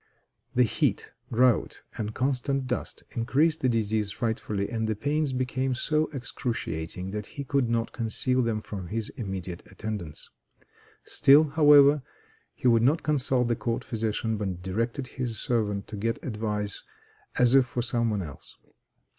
[0.55, 6.07] The heat, drought, and constant dust increased the disease frightfully, and the pains became so
[6.11, 10.31] excruciating that he could not conceal them from his immediate attendants.
[11.03, 12.01] Still, however,
[12.55, 16.83] he would not consult the court physician, but directed his servant to get advice
[17.35, 18.57] as if for some one else.